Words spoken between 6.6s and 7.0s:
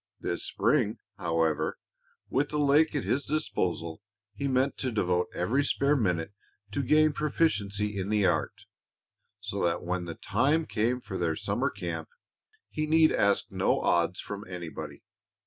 to